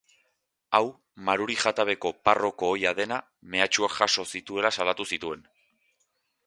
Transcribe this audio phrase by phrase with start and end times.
[0.77, 0.87] Hau,
[1.27, 3.21] Maruri-Jatabeko parroko ohia dena,
[3.57, 5.47] mehatxuak jaso zituela salatu zituen.